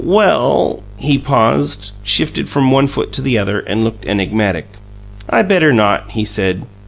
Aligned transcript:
"Well" 0.03 0.81
He 0.97 1.19
paused, 1.19 1.91
shifted 2.01 2.49
from 2.49 2.71
one 2.71 2.87
foot 2.87 3.11
to 3.11 3.21
the 3.21 3.37
other, 3.37 3.59
and 3.59 3.83
looked 3.83 4.03
enigmatic. 4.07 4.65
"I 5.29 5.43
better 5.43 5.71
not," 5.71 6.09
he 6.09 6.25
said. 6.25 6.65